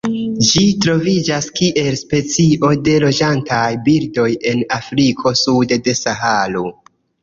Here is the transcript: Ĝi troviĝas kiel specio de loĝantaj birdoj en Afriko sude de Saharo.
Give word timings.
Ĝi 0.51 0.61
troviĝas 0.85 1.49
kiel 1.59 1.99
specio 2.01 2.73
de 2.89 2.97
loĝantaj 3.05 3.63
birdoj 3.87 4.29
en 4.55 4.67
Afriko 4.83 5.39
sude 5.47 5.83
de 5.91 6.01
Saharo. 6.07 6.71